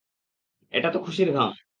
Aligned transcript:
এটাতো 0.73 0.97
খুশির 0.99 1.29
ঘাম। 1.33 1.51